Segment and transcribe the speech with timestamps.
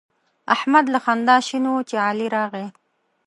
[0.55, 2.67] احمد له خندا شین وو چې علي راغی.